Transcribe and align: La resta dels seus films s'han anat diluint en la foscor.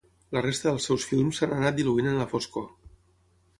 La 0.37 0.41
resta 0.45 0.67
dels 0.71 0.87
seus 0.89 1.05
films 1.09 1.41
s'han 1.43 1.53
anat 1.59 1.79
diluint 1.81 2.11
en 2.15 2.19
la 2.23 2.29
foscor. 2.35 2.69